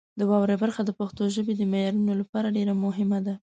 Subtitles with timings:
[0.19, 3.35] د واورئ برخه د پښتو ژبې د معیارونو لپاره ډېره مهمه ده.